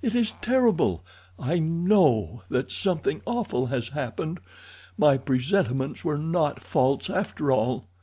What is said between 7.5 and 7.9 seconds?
all."